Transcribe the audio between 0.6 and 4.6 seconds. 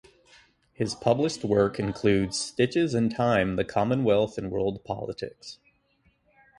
His published work includes "Stitches In Time; the Commonwealth in